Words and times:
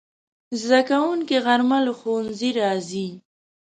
زدهکوونکي 0.61 1.37
غرمه 1.45 1.79
له 1.85 1.93
ښوونځي 1.99 2.49
راځي 2.59 3.07